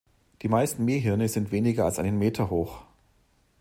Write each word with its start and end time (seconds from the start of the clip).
Die 0.41 0.47
meisten 0.49 0.83
Menhire 0.83 1.27
sind 1.29 1.51
weniger 1.51 1.85
als 1.85 1.99
einen 1.99 2.17
Meter 2.17 2.49
hoch. 2.49 2.85